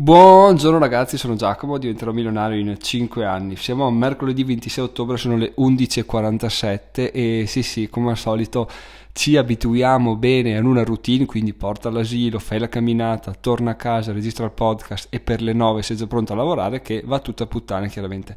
Buongiorno 0.00 0.78
ragazzi, 0.78 1.18
sono 1.18 1.34
Giacomo, 1.34 1.76
diventerò 1.76 2.10
milionario 2.10 2.58
in 2.58 2.74
5 2.80 3.22
anni. 3.26 3.54
Siamo 3.56 3.86
a 3.86 3.90
mercoledì 3.90 4.44
26 4.44 4.84
ottobre, 4.84 5.18
sono 5.18 5.36
le 5.36 5.52
11.47 5.58 7.10
e 7.12 7.44
sì 7.46 7.62
sì, 7.62 7.90
come 7.90 8.08
al 8.08 8.16
solito 8.16 8.66
ci 9.12 9.36
abituiamo 9.36 10.16
bene 10.16 10.56
a 10.56 10.60
una 10.60 10.84
routine, 10.84 11.26
quindi 11.26 11.52
porta 11.52 11.88
all'asilo, 11.88 12.38
fai 12.38 12.58
la 12.58 12.70
camminata, 12.70 13.34
torna 13.38 13.72
a 13.72 13.74
casa, 13.74 14.12
registra 14.12 14.46
il 14.46 14.52
podcast 14.52 15.08
e 15.10 15.20
per 15.20 15.42
le 15.42 15.52
9 15.52 15.82
sei 15.82 15.98
già 15.98 16.06
pronto 16.06 16.32
a 16.32 16.36
lavorare 16.36 16.80
che 16.80 17.02
va 17.04 17.18
tutta 17.18 17.44
a 17.44 17.46
puttane 17.46 17.90
chiaramente. 17.90 18.34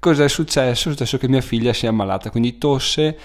Cos'è 0.00 0.28
successo? 0.28 0.88
È 0.88 0.92
successo 0.92 1.18
che 1.18 1.28
mia 1.28 1.40
figlia 1.40 1.72
si 1.72 1.84
è 1.86 1.88
ammalata, 1.88 2.30
quindi 2.30 2.58
tosse, 2.58 3.16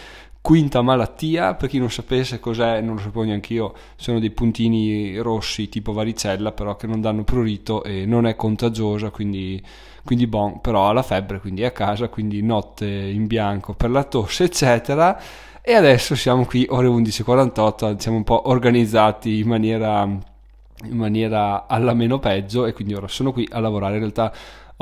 quinta 0.41 0.81
malattia, 0.81 1.53
per 1.53 1.69
chi 1.69 1.77
non 1.77 1.91
sapesse 1.91 2.39
cos'è, 2.39 2.81
non 2.81 2.95
lo 2.95 3.01
sapevo 3.01 3.23
neanche 3.23 3.53
io, 3.53 3.73
sono 3.95 4.19
dei 4.19 4.31
puntini 4.31 5.17
rossi 5.17 5.69
tipo 5.69 5.93
varicella, 5.93 6.51
però 6.51 6.75
che 6.75 6.87
non 6.87 6.99
danno 6.99 7.23
prurito 7.23 7.83
e 7.83 8.05
non 8.05 8.25
è 8.25 8.35
contagiosa, 8.35 9.11
quindi, 9.11 9.61
quindi 10.03 10.25
bon, 10.25 10.59
però 10.59 10.89
ha 10.89 10.93
la 10.93 11.03
febbre, 11.03 11.39
quindi 11.39 11.61
è 11.61 11.65
a 11.65 11.71
casa, 11.71 12.09
quindi 12.09 12.41
notte 12.41 12.87
in 12.87 13.27
bianco 13.27 13.73
per 13.73 13.91
la 13.91 14.03
tosse, 14.03 14.45
eccetera. 14.45 15.19
E 15.61 15.73
adesso 15.73 16.15
siamo 16.15 16.45
qui, 16.45 16.65
ore 16.69 16.87
11.48, 16.87 17.97
siamo 17.97 18.17
un 18.17 18.23
po' 18.23 18.49
organizzati 18.49 19.37
in 19.37 19.47
maniera, 19.47 20.01
in 20.03 20.97
maniera 20.97 21.67
alla 21.67 21.93
meno 21.93 22.17
peggio 22.17 22.65
e 22.65 22.73
quindi 22.73 22.95
ora 22.95 23.07
sono 23.07 23.31
qui 23.31 23.47
a 23.51 23.59
lavorare. 23.59 23.93
In 23.93 23.99
realtà 23.99 24.33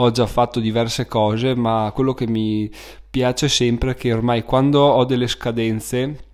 ho 0.01 0.11
già 0.11 0.25
fatto 0.25 0.59
diverse 0.59 1.07
cose, 1.07 1.55
ma 1.55 1.91
quello 1.93 2.13
che 2.13 2.27
mi 2.27 2.69
piace 3.09 3.49
sempre 3.49 3.91
è 3.91 3.95
che 3.95 4.13
ormai 4.13 4.43
quando 4.43 4.81
ho 4.81 5.03
delle 5.05 5.27
scadenze 5.27 6.25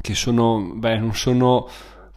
che 0.00 0.14
sono, 0.14 0.72
beh, 0.74 0.98
non 0.98 1.14
sono 1.14 1.68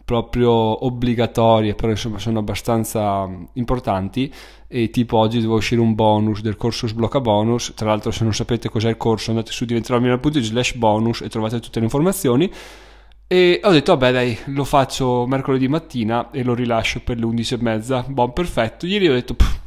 proprio 0.04 0.84
obbligatorie, 0.84 1.74
però 1.74 1.90
insomma 1.90 2.18
sono 2.18 2.38
abbastanza 2.38 3.28
importanti 3.54 4.32
e 4.68 4.90
tipo 4.90 5.16
oggi 5.18 5.40
devo 5.40 5.56
uscire 5.56 5.80
un 5.80 5.94
bonus 5.94 6.40
del 6.40 6.56
corso 6.56 6.86
sblocca 6.86 7.20
bonus, 7.20 7.72
tra 7.74 7.88
l'altro 7.88 8.10
se 8.10 8.22
non 8.22 8.34
sapete 8.34 8.68
cos'è 8.68 8.88
il 8.88 8.96
corso 8.96 9.30
andate 9.30 9.52
su 9.52 9.64
diventerò.it 9.64 10.38
slash 10.38 10.74
bonus 10.74 11.22
e 11.22 11.28
trovate 11.28 11.60
tutte 11.60 11.78
le 11.78 11.86
informazioni 11.86 12.50
e 13.26 13.60
ho 13.62 13.70
detto 13.70 13.96
vabbè 13.96 14.12
dai 14.12 14.38
lo 14.46 14.64
faccio 14.64 15.24
mercoledì 15.26 15.66
mattina 15.66 16.30
e 16.30 16.42
lo 16.42 16.52
rilascio 16.52 17.00
per 17.00 17.18
le 17.18 17.24
11 17.24 17.54
e 17.54 17.58
mezza, 17.60 18.04
buon 18.06 18.34
perfetto, 18.34 18.86
ieri 18.86 19.08
ho 19.08 19.14
detto 19.14 19.32
pff, 19.34 19.60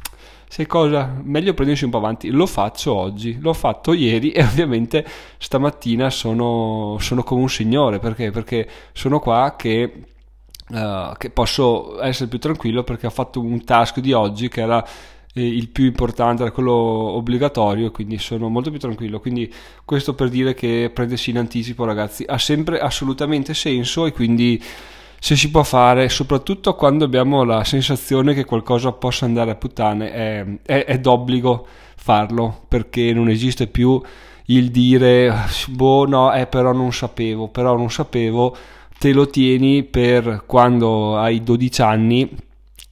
sai 0.56 0.64
cosa? 0.64 1.20
Meglio 1.22 1.52
prendersi 1.52 1.84
un 1.84 1.90
po' 1.90 1.98
avanti. 1.98 2.30
Lo 2.30 2.46
faccio 2.46 2.94
oggi, 2.94 3.38
l'ho 3.38 3.52
fatto 3.52 3.92
ieri 3.92 4.30
e 4.30 4.40
ovviamente 4.42 5.06
stamattina 5.36 6.08
sono, 6.08 6.96
sono 6.98 7.22
come 7.22 7.42
un 7.42 7.50
signore 7.50 7.98
perché? 7.98 8.30
Perché 8.30 8.66
sono 8.92 9.20
qua 9.20 9.54
che, 9.54 9.92
uh, 10.70 11.14
che 11.18 11.28
posso 11.28 12.02
essere 12.02 12.30
più 12.30 12.38
tranquillo 12.38 12.84
perché 12.84 13.06
ho 13.06 13.10
fatto 13.10 13.38
un 13.38 13.64
task 13.64 14.00
di 14.00 14.14
oggi 14.14 14.48
che 14.48 14.62
era 14.62 14.82
eh, 15.34 15.46
il 15.46 15.68
più 15.68 15.84
importante, 15.84 16.40
era 16.40 16.52
quello 16.52 16.72
obbligatorio, 16.72 17.90
quindi 17.90 18.16
sono 18.16 18.48
molto 18.48 18.70
più 18.70 18.78
tranquillo. 18.78 19.20
Quindi 19.20 19.52
questo 19.84 20.14
per 20.14 20.30
dire 20.30 20.54
che 20.54 20.90
prendersi 20.90 21.28
in 21.28 21.36
anticipo, 21.36 21.84
ragazzi, 21.84 22.24
ha 22.26 22.38
sempre 22.38 22.78
assolutamente 22.78 23.52
senso 23.52 24.06
e 24.06 24.12
quindi 24.12 24.58
se 25.26 25.34
si 25.34 25.50
può 25.50 25.64
fare, 25.64 26.08
soprattutto 26.08 26.76
quando 26.76 27.04
abbiamo 27.04 27.42
la 27.42 27.64
sensazione 27.64 28.32
che 28.32 28.44
qualcosa 28.44 28.92
possa 28.92 29.24
andare 29.24 29.50
a 29.50 29.56
puttane, 29.56 30.12
è, 30.12 30.46
è, 30.62 30.84
è 30.84 31.00
d'obbligo 31.00 31.66
farlo 31.96 32.62
perché 32.68 33.12
non 33.12 33.28
esiste 33.28 33.66
più 33.66 34.00
il 34.44 34.70
dire 34.70 35.34
boh 35.66 36.06
no, 36.06 36.32
eh, 36.32 36.46
però 36.46 36.70
non 36.70 36.92
sapevo, 36.92 37.48
però 37.48 37.76
non 37.76 37.90
sapevo, 37.90 38.56
te 39.00 39.12
lo 39.12 39.26
tieni 39.26 39.82
per 39.82 40.44
quando 40.46 41.18
hai 41.18 41.42
12 41.42 41.82
anni 41.82 42.30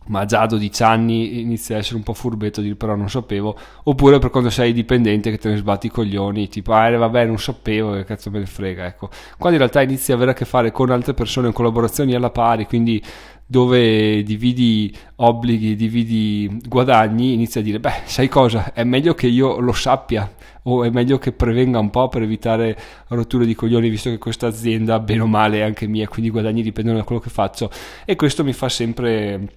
ma 0.07 0.25
già 0.25 0.43
a 0.43 0.47
12 0.47 0.83
anni 0.83 1.41
inizia 1.41 1.77
a 1.77 1.79
essere 1.79 1.97
un 1.97 2.03
po' 2.03 2.13
furbetto 2.13 2.61
dire 2.61 2.75
però 2.75 2.95
non 2.95 3.09
sapevo 3.09 3.57
oppure 3.85 4.19
per 4.19 4.31
quando 4.31 4.51
sei 4.51 4.73
dipendente 4.73 5.31
che 5.31 5.39
te 5.39 5.49
ne 5.49 5.57
sbatti 5.57 5.87
i 5.87 5.91
coglioni 5.91 6.49
tipo 6.49 6.73
ah 6.73 6.89
eh, 6.89 6.97
vabbè 6.97 7.25
non 7.25 7.39
sapevo 7.39 7.93
che 7.93 8.05
cazzo 8.05 8.31
me 8.31 8.41
ne 8.41 8.47
frega 8.47 8.85
ecco. 8.87 9.09
Quando 9.39 9.57
in 9.57 9.59
realtà 9.59 9.83
inizi 9.83 10.13
a 10.13 10.17
avere 10.17 10.33
a 10.33 10.35
che 10.35 10.45
fare 10.45 10.73
con 10.73 10.91
altre 10.91 11.15
persone 11.15 11.53
collaborazioni 11.53 12.15
alla 12.15 12.31
pari 12.31 12.67
quindi 12.67 13.03
dove 13.47 14.23
dividi 14.23 14.95
obblighi 15.17 15.77
dividi 15.77 16.61
guadagni 16.67 17.35
inizia 17.35 17.61
a 17.61 17.65
dire 17.65 17.81
beh 17.81 18.03
sai 18.05 18.29
cosa? 18.29 18.73
È 18.73 18.85
meglio 18.85 19.15
che 19.15 19.27
io 19.27 19.59
lo 19.61 19.73
sappia 19.73 20.31
o 20.65 20.85
è 20.85 20.91
meglio 20.91 21.19
che 21.19 21.33
prevenga 21.33 21.79
un 21.79 21.91
po' 21.91 22.09
per 22.09 22.23
evitare 22.23 22.77
rotture 23.09 23.45
di 23.45 23.55
coglioni 23.55 23.89
visto 23.89 24.11
che 24.11 24.19
questa 24.19 24.47
azienda 24.47 24.99
bene 24.99 25.23
o 25.23 25.27
male 25.27 25.59
è 25.59 25.63
anche 25.63 25.87
mia 25.87 26.09
quindi 26.09 26.29
i 26.29 26.33
guadagni 26.33 26.63
dipendono 26.63 26.99
da 26.99 27.05
quello 27.05 27.21
che 27.21 27.31
faccio 27.31 27.71
e 28.05 28.17
questo 28.17 28.45
mi 28.45 28.55
fa 28.55 28.69
sempre 28.69 29.49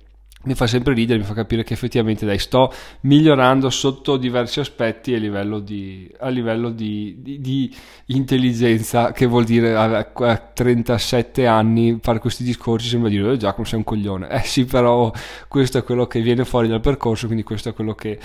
mi 0.43 0.53
fa 0.53 0.67
sempre 0.67 0.93
ridere, 0.93 1.19
mi 1.19 1.25
fa 1.25 1.33
capire 1.33 1.63
che 1.63 1.73
effettivamente 1.73 2.25
dai, 2.25 2.37
sto 2.37 2.71
migliorando 3.01 3.69
sotto 3.69 4.17
diversi 4.17 4.59
aspetti 4.59 5.13
a 5.13 5.17
livello 5.17 5.59
di, 5.59 6.09
a 6.19 6.29
livello 6.29 6.69
di, 6.69 7.17
di, 7.19 7.41
di 7.41 7.75
intelligenza, 8.07 9.11
che 9.11 9.25
vuol 9.25 9.43
dire 9.43 9.75
a, 9.75 10.11
a, 10.13 10.37
37 10.37 11.45
anni 11.47 11.99
fare 12.01 12.19
questi 12.19 12.43
discorsi 12.43 12.87
sembra 12.87 13.09
dire 13.09 13.27
oh, 13.29 13.37
Giacomo 13.37 13.65
sei 13.65 13.79
un 13.79 13.83
coglione. 13.83 14.29
Eh 14.29 14.43
sì, 14.43 14.65
però 14.65 15.11
questo 15.47 15.79
è 15.79 15.83
quello 15.83 16.05
che 16.07 16.21
viene 16.21 16.45
fuori 16.45 16.67
dal 16.67 16.81
percorso, 16.81 17.25
quindi 17.25 17.43
questo 17.43 17.69
è 17.69 17.73
quello 17.73 17.95
che 17.95 18.19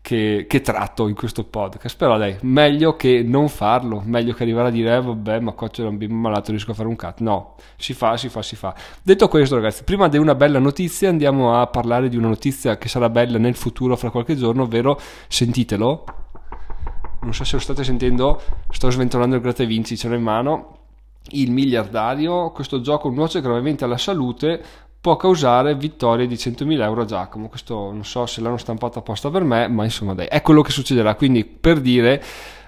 che, 0.00 0.46
che, 0.48 0.60
tratto 0.60 1.08
in 1.08 1.14
questo 1.14 1.44
podcast. 1.44 1.96
Però 1.96 2.16
dai, 2.16 2.36
meglio 2.42 2.96
che 2.96 3.22
non 3.22 3.48
farlo, 3.48 4.02
meglio 4.04 4.32
che 4.32 4.42
arrivare 4.42 4.68
a 4.68 4.70
dire, 4.70 4.96
eh, 4.96 5.00
vabbè, 5.00 5.40
ma 5.40 5.52
qua 5.52 5.68
c'è 5.68 5.84
un 5.84 5.96
bimbo 5.96 6.14
malato, 6.14 6.50
riesco 6.50 6.70
a 6.70 6.74
fare 6.74 6.88
un 6.88 6.96
cut. 6.96 7.20
No, 7.20 7.54
si 7.76 7.92
fa, 7.94 8.16
si 8.16 8.28
fa, 8.28 8.42
si 8.42 8.56
fa. 8.56 8.74
Detto 9.02 9.28
questo, 9.28 9.56
ragazzi, 9.56 9.84
prima 9.84 10.08
di 10.08 10.18
una 10.18 10.34
bella 10.34 10.58
notizia 10.58 11.08
andiamo 11.08 11.60
a 11.60 11.66
parlare 11.66 12.08
di 12.08 12.16
una 12.16 12.28
notizia 12.28 12.78
che 12.78 12.88
sarà 12.88 13.08
bella 13.10 13.38
nel 13.38 13.54
futuro, 13.54 13.96
fra 13.96 14.10
qualche 14.10 14.36
giorno, 14.36 14.62
ovvero, 14.62 14.98
sentitelo. 15.28 16.04
Non 17.20 17.34
so 17.34 17.44
se 17.44 17.56
lo 17.56 17.60
state 17.60 17.84
sentendo, 17.84 18.40
sto 18.70 18.90
sventolando 18.90 19.34
il 19.34 19.42
gratta 19.42 19.64
vinci, 19.64 19.96
ce 19.96 20.08
l'ho 20.08 20.14
in 20.14 20.22
mano. 20.22 20.76
Il 21.30 21.50
miliardario, 21.50 22.52
questo 22.52 22.80
gioco 22.80 23.10
nuoce 23.10 23.42
gravemente 23.42 23.84
alla 23.84 23.98
salute, 23.98 24.62
può 25.00 25.16
causare 25.16 25.74
vittorie 25.76 26.26
di 26.26 26.34
100.000 26.34 26.80
euro 26.82 27.02
a 27.02 27.04
Giacomo. 27.04 27.48
Questo 27.48 27.74
non 27.92 28.04
so 28.04 28.26
se 28.26 28.40
l'hanno 28.40 28.56
stampato 28.56 28.98
apposta 28.98 29.30
per 29.30 29.44
me, 29.44 29.68
ma 29.68 29.84
insomma 29.84 30.14
dai, 30.14 30.26
è 30.26 30.42
quello 30.42 30.62
che 30.62 30.72
succederà. 30.72 31.14
Quindi 31.14 31.44
per 31.44 31.80
dire, 31.80 32.22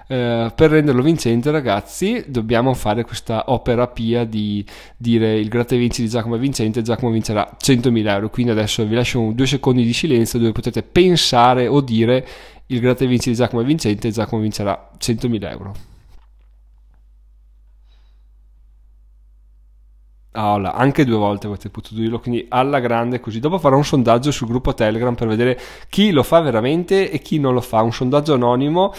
eh, 0.07 0.51
per 0.55 0.71
renderlo 0.71 1.01
vincente 1.01 1.51
ragazzi, 1.51 2.23
dobbiamo 2.27 2.73
fare 2.73 3.03
questa 3.03 3.45
opera 3.47 3.87
pia 3.87 4.23
di 4.23 4.65
dire 4.95 5.37
il 5.37 5.49
gratta 5.49 5.75
vinci 5.75 6.01
di 6.01 6.09
Giacomo 6.09 6.35
è 6.35 6.39
vincente, 6.39 6.81
Giacomo 6.81 7.11
vincerà 7.11 7.57
100.000 7.59 8.07
euro. 8.07 8.29
Quindi 8.29 8.51
adesso 8.51 8.85
vi 8.85 8.95
lascio 8.95 9.31
due 9.33 9.47
secondi 9.47 9.83
di 9.83 9.93
silenzio 9.93 10.39
dove 10.39 10.53
potete 10.53 10.83
pensare 10.83 11.67
o 11.67 11.81
dire 11.81 12.25
il 12.67 12.79
gratta 12.79 13.05
vinci 13.05 13.29
di 13.29 13.35
Giacomo 13.35 13.61
è 13.61 13.65
vincente, 13.65 14.09
Giacomo 14.09 14.41
vincerà 14.41 14.91
100.000 14.97 15.49
euro. 15.51 15.90
Ah, 20.33 20.57
là, 20.57 20.71
anche 20.71 21.03
due 21.03 21.17
volte 21.17 21.47
avete 21.47 21.69
potuto 21.69 21.99
dirlo, 21.99 22.19
quindi 22.19 22.45
alla 22.47 22.79
grande 22.79 23.19
così. 23.19 23.41
Dopo 23.41 23.59
farò 23.59 23.75
un 23.75 23.83
sondaggio 23.83 24.31
sul 24.31 24.47
gruppo 24.47 24.73
Telegram 24.73 25.13
per 25.13 25.27
vedere 25.27 25.59
chi 25.89 26.11
lo 26.11 26.23
fa 26.23 26.39
veramente 26.39 27.11
e 27.11 27.19
chi 27.19 27.37
non 27.37 27.53
lo 27.53 27.59
fa. 27.59 27.81
Un 27.81 27.91
sondaggio 27.91 28.33
anonimo 28.35 28.93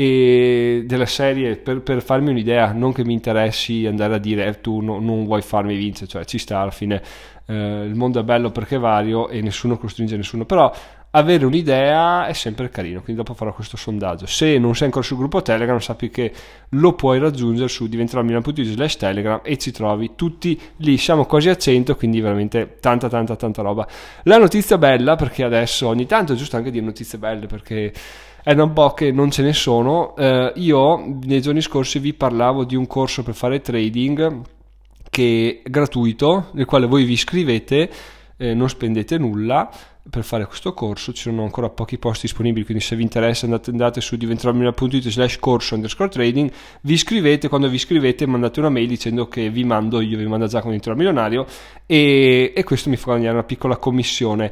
e 0.00 0.84
della 0.86 1.06
serie 1.06 1.56
per, 1.56 1.80
per, 1.80 2.02
farmi 2.02 2.30
un'idea, 2.30 2.70
non 2.70 2.92
che 2.92 3.04
mi 3.04 3.14
interessi 3.14 3.84
andare 3.84 4.14
a 4.14 4.18
dire 4.18 4.46
eh, 4.46 4.60
tu 4.60 4.78
no, 4.78 5.00
non 5.00 5.24
vuoi 5.24 5.42
farmi 5.42 5.74
vincere, 5.74 6.06
cioè 6.06 6.24
ci 6.24 6.38
sta 6.38 6.60
alla 6.60 6.70
fine. 6.70 7.02
Eh, 7.44 7.82
il 7.84 7.96
mondo 7.96 8.20
è 8.20 8.22
bello 8.22 8.52
perché 8.52 8.76
è 8.76 8.78
vario 8.78 9.28
e 9.28 9.40
nessuno 9.40 9.76
costringe 9.76 10.16
nessuno, 10.16 10.44
però 10.44 10.72
avere 11.10 11.44
un'idea 11.44 12.28
è 12.28 12.32
sempre 12.32 12.70
carino, 12.70 13.02
quindi 13.02 13.20
dopo 13.20 13.34
farò 13.34 13.52
questo 13.52 13.76
sondaggio. 13.76 14.26
Se 14.26 14.56
non 14.58 14.76
sei 14.76 14.86
ancora 14.86 15.04
sul 15.04 15.16
gruppo 15.16 15.42
Telegram, 15.42 15.78
sappi 15.78 16.10
che 16.10 16.32
lo 16.68 16.92
puoi 16.92 17.18
raggiungere 17.18 17.66
su 17.66 17.88
diventerò.it 17.88 18.62
slash 18.62 18.98
Telegram 18.98 19.40
e 19.42 19.58
ci 19.58 19.72
trovi 19.72 20.12
tutti 20.14 20.60
lì. 20.76 20.96
Siamo 20.96 21.24
quasi 21.24 21.48
a 21.48 21.56
100, 21.56 21.96
quindi 21.96 22.20
veramente 22.20 22.76
tanta 22.78 23.08
tanta 23.08 23.34
tanta 23.34 23.62
roba. 23.62 23.84
La 24.22 24.38
notizia 24.38 24.78
bella, 24.78 25.16
perché 25.16 25.42
adesso 25.42 25.88
ogni 25.88 26.06
tanto 26.06 26.34
è 26.34 26.36
giusto 26.36 26.54
anche 26.54 26.70
dire 26.70 26.84
notizie 26.84 27.18
belle, 27.18 27.46
perché 27.48 27.92
è 28.48 28.54
da 28.54 28.62
un 28.62 28.72
po' 28.72 28.94
che 28.94 29.12
non 29.12 29.30
ce 29.30 29.42
ne 29.42 29.52
sono. 29.52 30.16
Eh, 30.16 30.54
io 30.56 31.18
nei 31.24 31.42
giorni 31.42 31.60
scorsi 31.60 31.98
vi 31.98 32.14
parlavo 32.14 32.64
di 32.64 32.76
un 32.76 32.86
corso 32.86 33.22
per 33.22 33.34
fare 33.34 33.60
trading 33.60 34.40
che 35.10 35.60
è 35.62 35.68
gratuito, 35.68 36.46
nel 36.52 36.64
quale 36.64 36.86
voi 36.86 37.04
vi 37.04 37.12
iscrivete, 37.12 37.90
eh, 38.38 38.54
non 38.54 38.70
spendete 38.70 39.18
nulla 39.18 39.70
per 40.08 40.24
fare 40.24 40.46
questo 40.46 40.72
corso 40.72 41.12
ci 41.12 41.20
sono 41.20 41.42
ancora 41.42 41.68
pochi 41.68 41.98
posti 41.98 42.22
disponibili 42.22 42.64
quindi 42.64 42.82
se 42.82 42.96
vi 42.96 43.02
interessa 43.02 43.44
andate, 43.44 43.68
andate 43.68 44.00
su 44.00 44.16
diventeromilionario.it 44.16 45.06
slash 45.10 45.38
corso 45.38 45.74
underscore 45.74 46.08
trading 46.08 46.50
vi 46.80 46.94
iscrivete 46.94 47.48
quando 47.48 47.68
vi 47.68 47.74
iscrivete 47.74 48.24
mandate 48.26 48.60
una 48.60 48.70
mail 48.70 48.88
dicendo 48.88 49.28
che 49.28 49.50
vi 49.50 49.64
mando 49.64 50.00
io 50.00 50.16
vi 50.16 50.26
mando 50.26 50.46
Giacomo 50.46 50.70
diventerò 50.70 50.96
milionario 50.96 51.44
e, 51.84 52.54
e 52.56 52.64
questo 52.64 52.88
mi 52.88 52.96
fa 52.96 53.06
guadagnare 53.06 53.34
una 53.34 53.44
piccola 53.44 53.76
commissione 53.76 54.50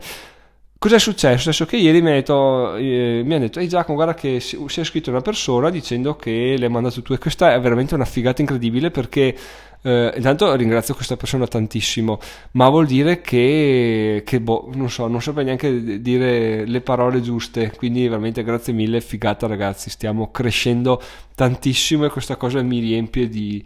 Cos'è 0.79 0.99
successo? 0.99 1.39
Successo 1.39 1.65
che 1.65 1.77
ieri 1.79 2.03
mi 2.03 2.11
ha 2.11 2.13
detto, 2.13 2.77
eh, 2.77 3.23
mi 3.25 3.35
ha 3.35 3.39
detto 3.39 3.61
ehi 3.61 3.69
Giacomo 3.69 3.97
guarda 3.97 4.15
che 4.15 4.41
si, 4.41 4.63
si 4.67 4.79
è 4.79 4.83
iscritto 4.83 5.09
una 5.09 5.23
persona 5.23 5.71
dicendo 5.71 6.17
che 6.17 6.55
le 6.59 6.67
hai 6.67 6.71
mandato 6.71 7.01
tu 7.01 7.15
e 7.15 7.19
questa 7.19 7.55
è 7.55 7.61
veramente 7.61 7.95
una 7.95 8.05
figata 8.05 8.43
incredibile 8.43 8.91
perché 8.91 9.35
eh, 9.83 10.13
intanto 10.15 10.55
ringrazio 10.55 10.95
questa 10.95 11.17
persona 11.17 11.47
tantissimo, 11.47 12.19
ma 12.53 12.69
vuol 12.69 12.87
dire 12.87 13.23
che, 13.23 14.23
che 14.25 14.41
boh, 14.41 14.71
non 14.75 14.91
so, 14.91 15.07
non 15.07 15.23
saprei 15.23 15.47
neanche 15.47 16.03
dire 16.03 16.67
le 16.67 16.81
parole 16.83 17.23
giuste, 17.23 17.73
quindi 17.75 18.07
veramente 18.07 18.43
grazie 18.43 18.75
mille, 18.75 19.01
figata 19.01 19.47
ragazzi, 19.47 19.89
stiamo 19.89 20.31
crescendo 20.31 21.01
tantissimo 21.35 22.05
e 22.05 22.11
questa 22.11 22.37
cosa 22.37 22.61
mi 22.63 22.81
riempie 22.81 23.29
di, 23.29 23.65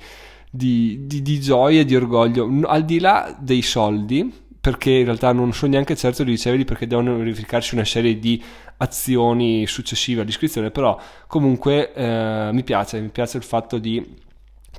di, 0.48 1.06
di, 1.06 1.22
di 1.22 1.40
gioia 1.40 1.80
e 1.80 1.84
di 1.84 1.96
orgoglio, 1.96 2.48
al 2.66 2.84
di 2.84 3.00
là 3.00 3.36
dei 3.38 3.62
soldi 3.62 4.48
perché 4.60 4.90
in 4.90 5.04
realtà 5.04 5.32
non 5.32 5.52
sono 5.52 5.72
neanche 5.72 5.96
certo 5.96 6.22
di 6.22 6.32
riceverli 6.32 6.64
perché 6.64 6.86
devono 6.86 7.16
verificarsi 7.16 7.74
una 7.74 7.84
serie 7.84 8.18
di 8.18 8.42
azioni 8.78 9.66
successive 9.66 10.20
all'iscrizione, 10.20 10.70
però 10.70 10.98
comunque 11.26 11.92
eh, 11.92 12.50
mi 12.52 12.62
piace, 12.62 13.00
mi 13.00 13.08
piace 13.08 13.38
il 13.38 13.42
fatto 13.42 13.78
di 13.78 14.28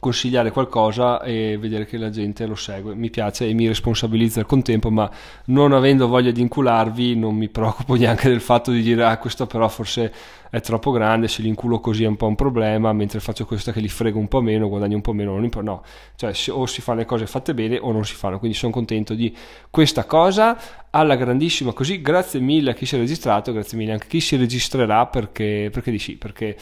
consigliare 0.01 0.49
qualcosa 0.49 1.21
e 1.21 1.57
vedere 1.59 1.85
che 1.85 1.95
la 1.97 2.09
gente 2.09 2.47
lo 2.47 2.55
segue. 2.55 2.95
Mi 2.95 3.11
piace 3.11 3.47
e 3.47 3.53
mi 3.53 3.67
responsabilizza 3.67 4.39
al 4.39 4.47
contempo, 4.47 4.89
ma 4.89 5.07
non 5.45 5.73
avendo 5.73 6.07
voglia 6.07 6.31
di 6.31 6.41
incularvi 6.41 7.15
non 7.15 7.35
mi 7.35 7.47
preoccupo 7.49 7.93
neanche 7.95 8.27
del 8.27 8.41
fatto 8.41 8.71
di 8.71 8.81
dire 8.81 9.05
ah 9.05 9.17
questo 9.19 9.45
però 9.45 9.69
forse 9.69 10.11
è 10.49 10.59
troppo 10.59 10.89
grande, 10.89 11.27
se 11.27 11.43
li 11.43 11.49
inculo 11.49 11.79
così 11.79 12.03
è 12.03 12.07
un 12.07 12.17
po' 12.17 12.25
un 12.25 12.33
problema, 12.33 12.91
mentre 12.93 13.19
faccio 13.19 13.45
questo 13.45 13.71
che 13.71 13.79
li 13.79 13.87
frego 13.87 14.17
un 14.17 14.27
po' 14.27 14.41
meno, 14.41 14.67
guadagno 14.67 14.95
un 14.95 15.01
po' 15.01 15.13
meno, 15.13 15.37
non 15.37 15.49
no, 15.61 15.83
cioè 16.15 16.33
o 16.49 16.65
si 16.65 16.81
fanno 16.81 16.99
le 16.99 17.05
cose 17.05 17.27
fatte 17.27 17.53
bene 17.53 17.77
o 17.77 17.91
non 17.91 18.03
si 18.03 18.15
fanno, 18.15 18.39
quindi 18.39 18.57
sono 18.57 18.71
contento 18.71 19.13
di 19.13 19.33
questa 19.69 20.05
cosa, 20.05 20.57
alla 20.89 21.15
grandissima 21.15 21.73
così, 21.73 22.01
grazie 22.01 22.39
mille 22.39 22.71
a 22.71 22.73
chi 22.73 22.87
si 22.87 22.95
è 22.95 22.97
registrato, 22.97 23.53
grazie 23.53 23.77
mille 23.77 23.91
anche 23.93 24.07
a 24.07 24.09
chi 24.09 24.19
si 24.19 24.35
registrerà 24.35 25.05
perché, 25.05 25.69
perché 25.71 25.91
di 25.91 25.99
sì, 25.99 26.17
perché 26.17 26.57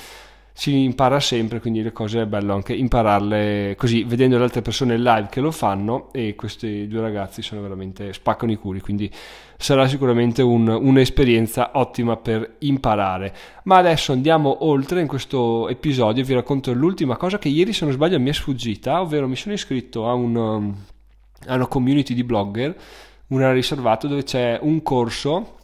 si 0.59 0.83
impara 0.83 1.21
sempre, 1.21 1.61
quindi 1.61 1.81
le 1.81 1.93
cose 1.93 2.23
è 2.23 2.25
bello 2.25 2.53
anche 2.53 2.73
impararle 2.73 3.75
così, 3.77 4.03
vedendo 4.03 4.37
le 4.37 4.43
altre 4.43 4.61
persone 4.61 4.97
live 4.97 5.27
che 5.31 5.39
lo 5.39 5.51
fanno 5.51 6.11
e 6.11 6.35
questi 6.35 6.85
due 6.89 6.99
ragazzi 6.99 7.41
sono 7.41 7.61
veramente 7.61 8.11
spaccano 8.11 8.51
i 8.51 8.57
culi, 8.57 8.81
quindi 8.81 9.09
sarà 9.55 9.87
sicuramente 9.87 10.41
un, 10.41 10.67
un'esperienza 10.67 11.71
ottima 11.75 12.17
per 12.17 12.55
imparare. 12.59 13.33
Ma 13.63 13.77
adesso 13.77 14.11
andiamo 14.11 14.65
oltre 14.65 14.99
in 14.99 15.07
questo 15.07 15.69
episodio, 15.69 16.25
vi 16.25 16.33
racconto 16.33 16.73
l'ultima 16.73 17.15
cosa 17.15 17.39
che 17.39 17.47
ieri 17.47 17.71
se 17.71 17.85
non 17.85 17.93
sbaglio 17.93 18.19
mi 18.19 18.29
è 18.29 18.33
sfuggita, 18.33 18.99
ovvero 18.99 19.29
mi 19.29 19.37
sono 19.37 19.53
iscritto 19.53 20.09
a, 20.09 20.13
un, 20.13 20.73
a 21.47 21.55
una 21.55 21.67
community 21.67 22.13
di 22.13 22.25
blogger, 22.25 22.75
un 23.27 23.53
riservato 23.53 24.07
dove 24.07 24.23
c'è 24.23 24.59
un 24.61 24.83
corso 24.83 25.58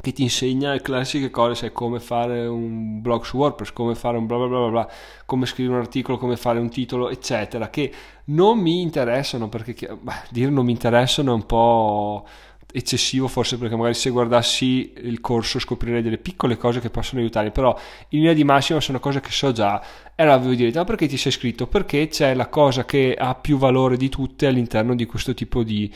che 0.00 0.12
ti 0.12 0.22
insegna 0.22 0.72
le 0.72 0.80
classiche 0.80 1.30
cose, 1.30 1.54
sai 1.54 1.72
come 1.72 2.00
fare 2.00 2.46
un 2.46 3.00
blog 3.00 3.24
su 3.24 3.36
WordPress, 3.36 3.72
come 3.72 3.94
fare 3.94 4.16
un 4.16 4.26
bla 4.26 4.36
bla 4.36 4.46
bla 4.46 4.68
bla, 4.68 4.88
come 5.24 5.46
scrivere 5.46 5.76
un 5.76 5.80
articolo, 5.82 6.18
come 6.18 6.36
fare 6.36 6.58
un 6.58 6.70
titolo, 6.70 7.08
eccetera, 7.08 7.70
che 7.70 7.92
non 8.26 8.58
mi 8.58 8.80
interessano 8.80 9.48
perché 9.48 9.74
beh, 10.00 10.12
dire 10.30 10.50
non 10.50 10.64
mi 10.64 10.72
interessano 10.72 11.32
è 11.32 11.34
un 11.34 11.46
po' 11.46 12.26
eccessivo 12.70 13.28
forse 13.28 13.56
perché 13.56 13.76
magari 13.76 13.94
se 13.94 14.10
guardassi 14.10 14.92
il 14.96 15.20
corso 15.22 15.58
scoprirei 15.58 16.02
delle 16.02 16.18
piccole 16.18 16.58
cose 16.58 16.80
che 16.80 16.90
possono 16.90 17.22
aiutare 17.22 17.50
però 17.50 17.74
in 18.10 18.18
linea 18.18 18.34
di 18.34 18.44
massima 18.44 18.78
sono 18.78 19.00
cose 19.00 19.20
che 19.20 19.30
so 19.30 19.52
già 19.52 19.80
e 20.14 20.22
allora 20.22 20.36
avevo 20.36 20.54
dire 20.54 20.70
ma 20.74 20.84
perché 20.84 21.06
ti 21.06 21.16
sei 21.16 21.32
iscritto? 21.32 21.66
perché 21.66 22.08
c'è 22.08 22.34
la 22.34 22.48
cosa 22.48 22.84
che 22.84 23.14
ha 23.18 23.34
più 23.34 23.56
valore 23.56 23.96
di 23.96 24.10
tutte 24.10 24.46
all'interno 24.46 24.94
di 24.94 25.06
questo 25.06 25.32
tipo 25.32 25.62
di, 25.62 25.90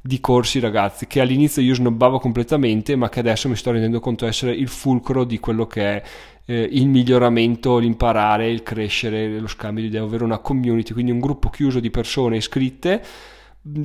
di 0.00 0.20
corsi 0.20 0.60
ragazzi 0.60 1.06
che 1.06 1.20
all'inizio 1.20 1.60
io 1.60 1.74
snobbavo 1.74 2.18
completamente 2.18 2.96
ma 2.96 3.08
che 3.08 3.20
adesso 3.20 3.48
mi 3.48 3.56
sto 3.56 3.72
rendendo 3.72 4.00
conto 4.00 4.26
essere 4.26 4.52
il 4.52 4.68
fulcro 4.68 5.24
di 5.24 5.38
quello 5.40 5.66
che 5.66 5.82
è 5.82 6.02
eh, 6.46 6.68
il 6.72 6.88
miglioramento, 6.88 7.78
l'imparare, 7.78 8.48
il 8.48 8.62
crescere, 8.62 9.38
lo 9.38 9.48
scambio 9.48 9.82
di 9.82 9.88
idee, 9.88 10.00
ovvero 10.00 10.24
una 10.24 10.38
community, 10.38 10.92
quindi 10.92 11.10
un 11.10 11.20
gruppo 11.20 11.50
chiuso 11.50 11.78
di 11.78 11.90
persone 11.90 12.36
iscritte 12.36 13.02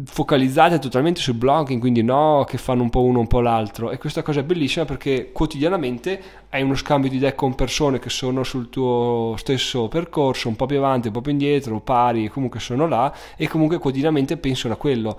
focalizzate 0.05 0.79
totalmente 0.79 1.19
sul 1.19 1.33
blogging, 1.33 1.79
quindi 1.79 2.03
no 2.03 2.45
che 2.47 2.57
fanno 2.57 2.83
un 2.83 2.89
po' 2.89 3.01
uno 3.01 3.19
un 3.19 3.27
po' 3.27 3.41
l'altro. 3.41 3.91
E 3.91 3.97
questa 3.97 4.21
cosa 4.21 4.39
è 4.39 4.43
bellissima 4.43 4.85
perché 4.85 5.31
quotidianamente 5.31 6.21
hai 6.49 6.61
uno 6.61 6.75
scambio 6.75 7.09
di 7.09 7.17
idee 7.17 7.35
con 7.35 7.55
persone 7.55 7.99
che 7.99 8.09
sono 8.09 8.43
sul 8.43 8.69
tuo 8.69 9.35
stesso 9.37 9.87
percorso, 9.87 10.47
un 10.47 10.55
po' 10.55 10.65
più 10.65 10.77
avanti, 10.77 11.07
un 11.07 11.13
po' 11.13 11.21
più 11.21 11.31
indietro, 11.31 11.79
pari, 11.81 12.29
comunque 12.29 12.59
sono 12.59 12.87
là 12.87 13.13
e 13.35 13.47
comunque 13.47 13.77
quotidianamente 13.79 14.37
pensano 14.37 14.75
a 14.75 14.77
quello 14.77 15.17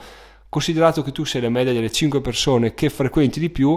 considerato 0.54 1.02
che 1.02 1.10
tu 1.10 1.24
sei 1.24 1.40
la 1.42 1.48
media 1.48 1.72
delle 1.72 1.90
5 1.90 2.20
persone 2.20 2.74
che 2.74 2.88
frequenti 2.88 3.40
di 3.40 3.50
più, 3.50 3.76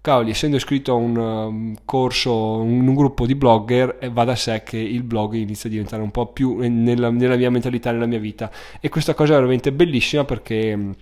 cavoli, 0.00 0.30
essendo 0.30 0.54
iscritto 0.54 0.92
a 0.92 0.94
un 0.94 1.16
um, 1.16 1.74
corso, 1.84 2.58
un, 2.60 2.94
gruppo 2.94 3.26
di 3.26 3.34
blogger, 3.34 3.96
eh, 4.00 4.08
va 4.08 4.22
da 4.22 4.36
sé 4.36 4.62
che 4.64 4.78
il 4.78 5.02
blog 5.02 5.34
inizia 5.34 5.68
a 5.68 5.72
diventare 5.72 6.00
un 6.00 6.12
po' 6.12 6.26
più 6.26 6.58
nella, 6.58 7.10
nella 7.10 7.34
mia 7.34 7.50
mentalità, 7.50 7.90
nella 7.90 8.06
mia 8.06 8.20
vita. 8.20 8.52
E 8.80 8.88
questa 8.88 9.14
cosa 9.14 9.32
è 9.32 9.36
veramente 9.36 9.72
bellissima 9.72 10.24
perché 10.24 10.94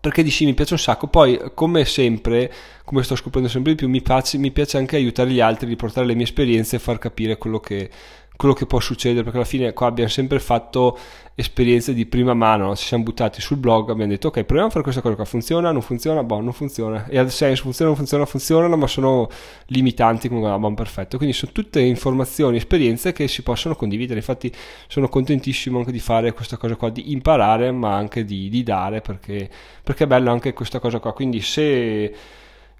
perché 0.00 0.22
di 0.22 0.30
sì 0.30 0.44
mi 0.44 0.54
piace 0.54 0.74
un 0.74 0.78
sacco. 0.78 1.06
Poi, 1.08 1.38
come 1.54 1.84
sempre, 1.84 2.52
come 2.84 3.02
sto 3.02 3.16
scoprendo 3.16 3.48
sempre 3.48 3.72
di 3.72 3.78
più, 3.78 3.88
mi 3.88 4.02
piace, 4.02 4.38
mi 4.38 4.50
piace 4.50 4.76
anche 4.76 4.96
aiutare 4.96 5.30
gli 5.30 5.40
altri, 5.40 5.68
riportare 5.68 6.06
le 6.06 6.14
mie 6.14 6.24
esperienze 6.24 6.76
e 6.76 6.78
far 6.78 6.98
capire 6.98 7.38
quello 7.38 7.60
che, 7.60 7.90
quello 8.36 8.54
che 8.54 8.66
può 8.66 8.80
succedere 8.80 9.22
perché 9.22 9.38
alla 9.38 9.46
fine 9.46 9.72
qua 9.72 9.86
abbiamo 9.86 10.10
sempre 10.10 10.40
fatto 10.40 10.98
esperienze 11.36 11.94
di 11.94 12.06
prima 12.06 12.34
mano 12.34 12.76
ci 12.76 12.86
siamo 12.86 13.02
buttati 13.02 13.40
sul 13.40 13.56
blog 13.56 13.90
abbiamo 13.90 14.10
detto 14.10 14.28
ok 14.28 14.44
proviamo 14.44 14.68
a 14.68 14.70
fare 14.70 14.84
questa 14.84 15.00
cosa 15.00 15.14
qua 15.16 15.24
funziona 15.24 15.72
non 15.72 15.82
funziona? 15.82 16.22
Boh 16.24 16.40
non 16.40 16.52
funziona. 16.52 17.06
E 17.08 17.18
ad 17.18 17.28
senso 17.28 17.62
funziona 17.62 17.90
non 17.90 17.98
funziona 17.98 18.24
funzionano 18.24 18.76
ma 18.76 18.86
sono 18.86 19.28
limitanti 19.66 20.28
come 20.28 20.48
ah, 20.48 20.58
buon 20.58 20.74
perfetto. 20.74 21.16
Quindi 21.18 21.34
sono 21.34 21.52
tutte 21.52 21.80
informazioni 21.80 22.56
esperienze 22.56 23.12
che 23.12 23.28
si 23.28 23.42
possono 23.42 23.74
condividere. 23.76 24.18
Infatti 24.20 24.52
sono 24.88 25.08
contentissimo 25.08 25.78
anche 25.78 25.92
di 25.92 26.00
fare 26.00 26.32
questa 26.32 26.56
cosa 26.56 26.76
qua 26.76 26.88
di 26.90 27.12
imparare 27.12 27.70
ma 27.72 27.94
anche 27.94 28.24
di, 28.24 28.48
di 28.48 28.62
dare 28.62 29.00
perché, 29.00 29.48
perché 29.82 30.04
è 30.04 30.06
bello 30.06 30.30
anche 30.30 30.52
questa 30.52 30.78
cosa 30.78 30.98
qua. 30.98 31.12
Quindi 31.12 31.40
se 31.40 32.14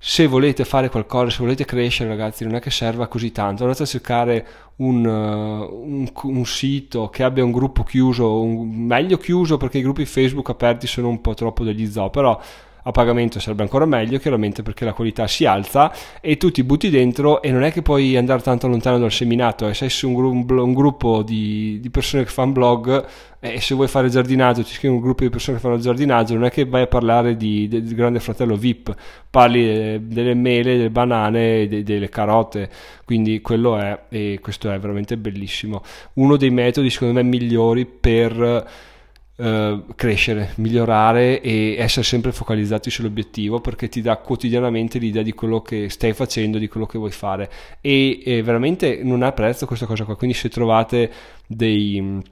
se 0.06 0.27
volete 0.27 0.67
fare 0.67 0.91
qualcosa, 0.91 1.31
se 1.31 1.39
volete 1.39 1.65
crescere, 1.65 2.11
ragazzi, 2.11 2.45
non 2.45 2.56
è 2.56 2.61
che 2.61 2.71
serva 2.71 3.06
così 3.06 3.33
tanto. 3.33 3.62
Andate 3.62 3.85
a 3.85 3.87
cercare 3.87 4.47
un, 4.77 5.03
uh, 5.03 5.83
un, 5.83 6.12
un 6.25 6.45
sito 6.45 7.09
che 7.09 7.23
abbia 7.23 7.43
un 7.43 7.51
gruppo 7.51 7.85
chiuso, 7.85 8.43
un, 8.43 8.69
meglio 8.69 9.17
chiuso 9.17 9.56
perché 9.56 9.79
i 9.79 9.83
gruppi 9.83 10.05
Facebook 10.05 10.51
aperti 10.51 10.87
sono 10.87 11.09
un 11.09 11.23
po' 11.23 11.33
troppo 11.33 11.65
degli 11.65 11.91
zoo, 11.91 12.11
però 12.11 12.39
a 12.86 12.90
pagamento 12.90 13.40
sarebbe 13.40 13.62
ancora 13.62 13.86
meglio, 13.86 14.19
chiaramente 14.19 14.62
perché 14.62 14.84
la 14.84 14.92
qualità 14.92 15.26
si 15.26 15.44
alza 15.44 15.92
e 16.20 16.36
tu 16.36 16.50
ti 16.50 16.62
butti 16.62 16.90
dentro 16.90 17.40
e 17.42 17.50
non 17.50 17.62
è 17.62 17.72
che 17.72 17.82
puoi 17.82 18.16
andare 18.16 18.42
tanto 18.42 18.69
lontano 18.69 18.98
dal 18.98 19.12
seminato, 19.12 19.66
e 19.69 19.75
sei 19.75 19.88
su 19.88 20.08
un, 20.08 20.14
gru- 20.14 20.58
un 20.60 20.75
gruppo 20.75 21.22
di, 21.22 21.78
di, 21.81 21.90
persone 21.90 22.25
che 22.25 22.31
fanno 22.31 22.52
blog 22.52 23.06
e 23.40 23.60
se 23.60 23.75
vuoi 23.75 23.88
fare 23.88 24.08
giardinaggio 24.08 24.62
ti 24.62 24.72
scrivi 24.72 24.94
un 24.94 25.00
gruppo 25.00 25.22
di 25.22 25.31
persone 25.31 25.56
che 25.56 25.62
fanno 25.62 25.78
giardinaggio, 25.78 26.34
non 26.34 26.44
è 26.44 26.50
che 26.50 26.64
vai 26.66 26.82
a 26.82 26.86
parlare 26.86 27.36
di, 27.36 27.69
del 27.69 27.94
grande 27.94 28.20
fratello 28.20 28.56
VIP, 28.56 28.94
parli 29.31 30.06
delle 30.06 30.34
mele, 30.34 30.76
delle 30.76 30.90
banane, 30.90 31.66
de, 31.66 31.82
delle 31.82 32.08
carote, 32.08 32.69
quindi 33.05 33.41
quello 33.41 33.79
è 33.79 33.98
e 34.08 34.38
questo 34.43 34.70
è 34.70 34.79
veramente 34.79 35.17
bellissimo. 35.17 35.82
Uno 36.14 36.36
dei 36.36 36.50
metodi 36.50 36.91
secondo 36.91 37.14
me 37.14 37.22
migliori 37.22 37.86
per 37.86 38.93
eh, 39.36 39.82
crescere, 39.96 40.53
migliorare 40.56 41.41
e 41.41 41.76
essere 41.79 42.05
sempre 42.05 42.32
focalizzati 42.32 42.91
sull'obiettivo 42.91 43.60
perché 43.60 43.88
ti 43.88 44.00
dà 44.00 44.17
quotidianamente 44.17 44.98
l'idea 44.98 45.22
di 45.22 45.32
quello 45.32 45.60
che 45.60 45.88
stai 45.88 46.12
facendo, 46.12 46.58
di 46.58 46.69
quello 46.69 46.86
che 46.86 46.98
vuoi 46.98 47.10
fare. 47.10 47.50
E, 47.81 48.22
e 48.24 48.43
veramente 48.43 49.00
non 49.03 49.22
ha 49.22 49.32
prezzo 49.32 49.67
questa 49.67 49.86
cosa 49.86 50.05
qua, 50.05 50.17
quindi 50.17 50.36
se 50.36 50.48
trovate 50.48 51.10
dei 51.46 52.22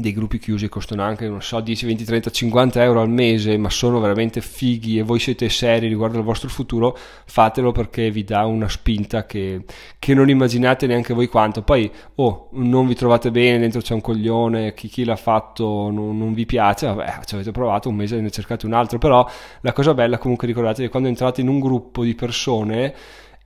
dei 0.00 0.12
gruppi 0.12 0.38
chiusi 0.38 0.68
costano 0.68 1.02
anche, 1.02 1.28
non 1.28 1.42
so, 1.42 1.60
10, 1.60 1.86
20, 1.86 2.04
30, 2.04 2.30
50 2.30 2.82
euro 2.82 3.00
al 3.00 3.08
mese, 3.08 3.56
ma 3.56 3.70
sono 3.70 4.00
veramente 4.00 4.40
fighi 4.40 4.98
e 4.98 5.02
voi 5.02 5.18
siete 5.18 5.48
seri 5.48 5.88
riguardo 5.88 6.18
al 6.18 6.24
vostro 6.24 6.48
futuro, 6.48 6.96
fatelo 7.26 7.72
perché 7.72 8.10
vi 8.10 8.24
dà 8.24 8.44
una 8.44 8.68
spinta 8.68 9.26
che, 9.26 9.64
che 9.98 10.14
non 10.14 10.28
immaginate 10.28 10.86
neanche 10.86 11.14
voi 11.14 11.26
quanto. 11.26 11.62
Poi, 11.62 11.90
oh, 12.16 12.48
non 12.52 12.86
vi 12.86 12.94
trovate 12.94 13.30
bene, 13.30 13.58
dentro 13.58 13.80
c'è 13.80 13.94
un 13.94 14.00
coglione, 14.00 14.74
chi, 14.74 14.88
chi 14.88 15.04
l'ha 15.04 15.16
fatto 15.16 15.90
non, 15.90 16.16
non 16.18 16.32
vi 16.32 16.46
piace, 16.46 16.86
vabbè, 16.86 17.20
ci 17.24 17.34
avete 17.34 17.50
provato 17.50 17.88
un 17.88 17.96
mese 17.96 18.16
e 18.16 18.20
ne 18.20 18.30
cercate 18.30 18.66
un 18.66 18.72
altro, 18.72 18.98
però 18.98 19.28
la 19.60 19.72
cosa 19.72 19.94
bella 19.94 20.18
comunque 20.18 20.46
ricordate 20.46 20.82
che 20.82 20.88
quando 20.88 21.08
entrate 21.08 21.40
in 21.40 21.48
un 21.48 21.60
gruppo 21.60 22.02
di 22.02 22.14
persone 22.14 22.94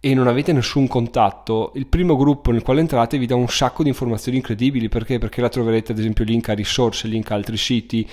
e 0.04 0.14
non 0.14 0.26
avete 0.26 0.52
nessun 0.52 0.88
contatto, 0.88 1.70
il 1.76 1.86
primo 1.86 2.16
gruppo 2.16 2.50
nel 2.50 2.62
quale 2.62 2.80
entrate 2.80 3.18
vi 3.18 3.26
dà 3.26 3.36
un 3.36 3.46
sacco 3.46 3.84
di 3.84 3.88
informazioni 3.90 4.38
incredibili 4.38 4.88
perché? 4.88 5.18
Perché 5.18 5.40
la 5.40 5.48
troverete 5.48 5.92
ad 5.92 5.98
esempio 5.98 6.24
link 6.24 6.48
a 6.48 6.54
risorse, 6.54 7.06
link 7.06 7.30
a 7.30 7.36
altri 7.36 7.56
siti, 7.56 8.04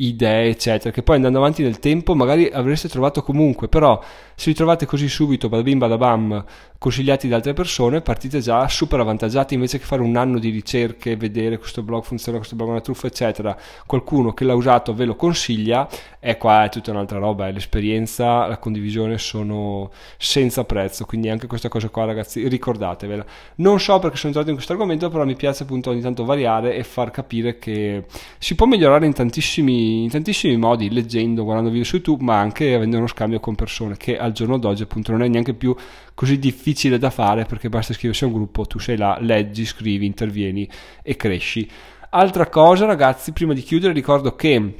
idee, 0.00 0.50
eccetera, 0.50 0.90
che 0.90 1.02
poi 1.02 1.16
andando 1.16 1.38
avanti 1.38 1.62
nel 1.62 1.78
tempo 1.78 2.14
magari 2.14 2.48
avreste 2.48 2.88
trovato 2.88 3.22
comunque, 3.22 3.68
però 3.68 4.00
se 4.34 4.50
li 4.50 4.54
trovate 4.54 4.86
così 4.86 5.08
subito, 5.08 5.48
badabim 5.48 5.78
badabam, 5.78 6.44
consigliati 6.78 7.26
da 7.26 7.36
altre 7.36 7.54
persone, 7.54 8.00
partite 8.00 8.38
già 8.38 8.68
super 8.68 9.00
avvantaggiati 9.00 9.54
invece 9.54 9.78
che 9.78 9.84
fare 9.84 10.00
un 10.00 10.14
anno 10.16 10.38
di 10.38 10.50
ricerche, 10.50 11.16
vedere 11.16 11.58
questo 11.58 11.82
blog 11.82 12.04
funziona, 12.04 12.38
questo 12.38 12.54
blog 12.54 12.68
è 12.68 12.72
una 12.72 12.80
truffa, 12.80 13.08
eccetera. 13.08 13.56
Qualcuno 13.84 14.32
che 14.32 14.44
l'ha 14.44 14.54
usato 14.54 14.94
ve 14.94 15.04
lo 15.04 15.16
consiglia 15.16 15.88
e 16.20 16.36
qua 16.36 16.64
è 16.64 16.68
tutta 16.68 16.92
un'altra 16.92 17.18
roba, 17.18 17.48
è 17.48 17.52
l'esperienza, 17.52 18.46
la 18.46 18.58
condivisione 18.58 19.18
sono 19.18 19.90
senza 20.16 20.62
prezzo, 20.62 21.04
quindi 21.04 21.28
anche 21.28 21.48
questa 21.48 21.68
cosa 21.68 21.88
qua 21.88 22.04
ragazzi 22.04 22.46
ricordatevela. 22.46 23.24
Non 23.56 23.80
so 23.80 23.98
perché 23.98 24.16
sono 24.16 24.28
entrato 24.28 24.50
in 24.50 24.54
questo 24.54 24.72
argomento, 24.72 25.08
però 25.08 25.24
mi 25.24 25.34
piace 25.34 25.64
appunto 25.64 25.90
ogni 25.90 26.00
tanto 26.00 26.24
variare 26.24 26.76
e 26.76 26.84
far 26.84 27.10
capire 27.10 27.58
che 27.58 28.04
si 28.38 28.54
può 28.54 28.66
migliorare 28.66 29.04
in 29.04 29.12
tantissimi, 29.12 29.87
in 30.02 30.10
tantissimi 30.10 30.56
modi, 30.56 30.90
leggendo, 30.90 31.42
guardando 31.42 31.70
video 31.70 31.84
su 31.84 31.96
YouTube, 31.96 32.24
ma 32.24 32.38
anche 32.38 32.74
avendo 32.74 32.96
uno 32.96 33.06
scambio 33.06 33.40
con 33.40 33.54
persone 33.54 33.96
che 33.96 34.18
al 34.18 34.32
giorno 34.32 34.58
d'oggi 34.58 34.82
appunto 34.82 35.12
non 35.12 35.22
è 35.22 35.28
neanche 35.28 35.54
più 35.54 35.74
così 36.14 36.38
difficile 36.38 36.98
da 36.98 37.10
fare 37.10 37.44
perché 37.44 37.68
basta 37.68 37.92
iscriversi 37.92 38.24
a 38.24 38.26
un 38.26 38.32
gruppo, 38.34 38.66
tu 38.66 38.78
sei 38.78 38.96
là, 38.96 39.18
leggi, 39.20 39.64
scrivi, 39.64 40.06
intervieni 40.06 40.68
e 41.02 41.16
cresci. 41.16 41.68
Altra 42.10 42.48
cosa 42.48 42.86
ragazzi, 42.86 43.32
prima 43.32 43.52
di 43.52 43.62
chiudere 43.62 43.92
ricordo 43.92 44.34
che 44.34 44.74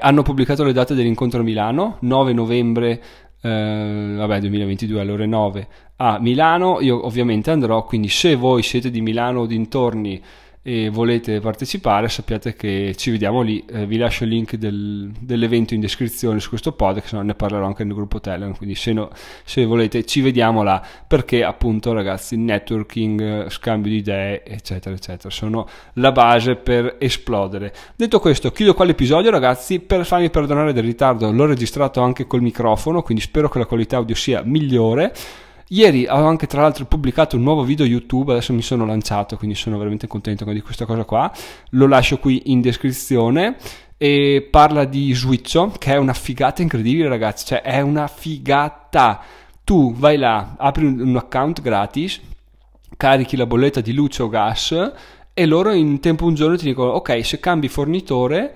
hanno 0.00 0.22
pubblicato 0.22 0.64
le 0.64 0.72
date 0.72 0.94
dell'incontro 0.94 1.40
a 1.40 1.42
Milano, 1.42 1.96
9 2.00 2.32
novembre 2.32 3.02
eh, 3.40 4.14
vabbè 4.16 4.40
2022 4.40 5.00
alle 5.00 5.12
ore 5.12 5.26
9 5.26 5.68
a 5.96 6.18
Milano 6.18 6.80
io 6.80 7.06
ovviamente 7.06 7.52
andrò 7.52 7.84
quindi 7.84 8.08
se 8.08 8.34
voi 8.34 8.62
siete 8.64 8.90
di 8.90 9.00
Milano 9.00 9.40
o 9.40 9.46
dintorni 9.46 10.20
e 10.68 10.90
volete 10.90 11.40
partecipare 11.40 12.10
sappiate 12.10 12.52
che 12.52 12.92
ci 12.94 13.10
vediamo 13.10 13.40
lì. 13.40 13.64
Eh, 13.64 13.86
vi 13.86 13.96
lascio 13.96 14.24
il 14.24 14.30
link 14.30 14.56
del, 14.56 15.10
dell'evento 15.18 15.72
in 15.72 15.80
descrizione 15.80 16.40
su 16.40 16.50
questo 16.50 16.72
podcast 16.72 17.14
ne 17.14 17.34
parlerò 17.34 17.64
anche 17.64 17.84
nel 17.84 17.94
gruppo 17.94 18.20
Telegram 18.20 18.54
quindi 18.54 18.74
se, 18.74 18.92
no, 18.92 19.08
se 19.44 19.64
volete 19.64 20.04
ci 20.04 20.20
vediamo 20.20 20.62
là. 20.62 20.84
Perché 21.06 21.42
appunto 21.42 21.94
ragazzi 21.94 22.36
networking 22.36 23.48
scambio 23.48 23.90
di 23.90 23.96
idee 23.96 24.44
eccetera 24.44 24.94
eccetera 24.94 25.30
sono 25.30 25.66
la 25.94 26.12
base 26.12 26.56
per 26.56 26.96
esplodere. 26.98 27.72
Detto 27.96 28.20
questo 28.20 28.50
chiudo 28.50 28.74
qua 28.74 28.84
l'episodio 28.84 29.30
ragazzi. 29.30 29.80
Per 29.80 30.04
farmi 30.04 30.28
perdonare 30.28 30.74
del 30.74 30.84
ritardo 30.84 31.32
l'ho 31.32 31.46
registrato 31.46 32.02
anche 32.02 32.26
col 32.26 32.42
microfono 32.42 33.00
quindi 33.00 33.22
spero 33.22 33.48
che 33.48 33.58
la 33.58 33.64
qualità 33.64 33.96
audio 33.96 34.14
sia 34.14 34.42
migliore 34.44 35.14
Ieri 35.70 36.06
ho 36.06 36.24
anche 36.24 36.46
tra 36.46 36.62
l'altro 36.62 36.86
pubblicato 36.86 37.36
un 37.36 37.42
nuovo 37.42 37.62
video 37.62 37.84
YouTube, 37.84 38.32
adesso 38.32 38.54
mi 38.54 38.62
sono 38.62 38.86
lanciato, 38.86 39.36
quindi 39.36 39.54
sono 39.54 39.76
veramente 39.76 40.06
contento 40.06 40.44
di 40.46 40.62
questa 40.62 40.86
cosa 40.86 41.04
qua. 41.04 41.30
Lo 41.70 41.86
lascio 41.86 42.18
qui 42.18 42.44
in 42.46 42.62
descrizione 42.62 43.56
e 43.98 44.48
parla 44.50 44.86
di 44.86 45.12
Switcho, 45.12 45.74
che 45.78 45.92
è 45.92 45.96
una 45.96 46.14
figata 46.14 46.62
incredibile, 46.62 47.08
ragazzi, 47.08 47.44
cioè 47.44 47.60
è 47.60 47.80
una 47.82 48.06
figata. 48.06 49.20
Tu 49.62 49.94
vai 49.94 50.16
là, 50.16 50.54
apri 50.56 50.86
un 50.86 51.16
account 51.16 51.60
gratis, 51.60 52.18
carichi 52.96 53.36
la 53.36 53.44
bolletta 53.44 53.82
di 53.82 53.92
luce 53.92 54.22
o 54.22 54.28
gas 54.30 54.92
e 55.34 55.46
loro 55.46 55.72
in 55.72 56.00
tempo 56.00 56.24
un 56.24 56.34
giorno 56.34 56.56
ti 56.56 56.64
dicono 56.64 56.92
ok, 56.92 57.24
se 57.24 57.38
cambi 57.40 57.68
fornitore 57.68 58.54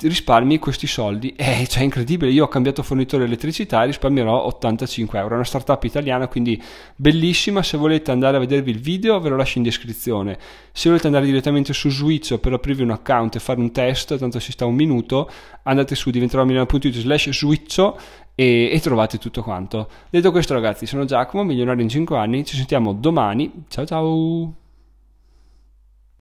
risparmi 0.00 0.58
questi 0.58 0.86
soldi. 0.86 1.34
Eh, 1.42 1.66
cioè, 1.66 1.82
incredibile. 1.82 2.30
Io 2.30 2.44
ho 2.44 2.48
cambiato 2.48 2.82
fornitore 2.82 3.24
elettricità 3.24 3.82
e 3.82 3.86
risparmierò 3.86 4.46
85 4.46 5.18
euro. 5.18 5.32
È 5.32 5.34
una 5.34 5.44
startup 5.44 5.82
italiana, 5.82 6.28
quindi 6.28 6.60
bellissima. 6.96 7.62
Se 7.62 7.76
volete 7.76 8.10
andare 8.10 8.36
a 8.36 8.40
vedervi 8.40 8.70
il 8.70 8.80
video, 8.80 9.18
ve 9.20 9.28
lo 9.28 9.36
lascio 9.36 9.58
in 9.58 9.64
descrizione. 9.64 10.38
Se 10.72 10.88
volete 10.88 11.08
andare 11.08 11.26
direttamente 11.26 11.72
su 11.72 11.90
Switch 11.90 12.38
per 12.38 12.52
aprirvi 12.52 12.82
un 12.82 12.90
account 12.90 13.36
e 13.36 13.40
fare 13.40 13.60
un 13.60 13.72
test, 13.72 14.16
tanto 14.18 14.38
si 14.38 14.52
sta 14.52 14.64
un 14.64 14.74
minuto, 14.74 15.28
andate 15.64 15.94
su 15.94 16.10
diventerò.it 16.10 16.94
slash 16.94 17.30
switcho 17.30 17.98
e, 18.34 18.70
e 18.72 18.80
trovate 18.80 19.18
tutto 19.18 19.42
quanto. 19.42 19.88
Detto 20.10 20.30
questo, 20.30 20.54
ragazzi, 20.54 20.86
sono 20.86 21.04
Giacomo, 21.04 21.44
milionario 21.44 21.82
in 21.82 21.88
5 21.88 22.16
anni. 22.16 22.44
Ci 22.44 22.56
sentiamo 22.56 22.92
domani. 22.92 23.64
Ciao 23.68 23.84
ciao! 23.84 24.61